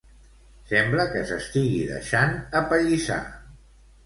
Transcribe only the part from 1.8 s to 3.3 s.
deixant apallissar.